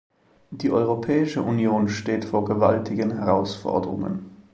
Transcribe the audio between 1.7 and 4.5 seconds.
steht vor gewaltigen Herausforderungen.